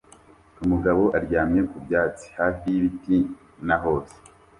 [0.63, 3.17] Umugabo aryamye ku byatsi hafi y'ibiti
[3.67, 4.15] na hose